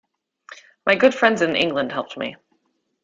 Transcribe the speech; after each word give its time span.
My 0.87 0.95
good 0.95 1.13
friends 1.13 1.43
in 1.43 1.55
England 1.55 1.91
helped 1.91 2.17
me. 2.17 2.35